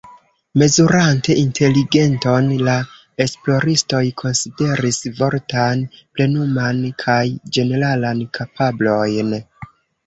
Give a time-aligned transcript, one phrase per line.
[0.59, 2.77] Mezurante inteligenton, la
[3.25, 7.23] esploristoj konsideris vortan, plenuman kaj
[7.59, 9.35] ĝeneralan kapablojn.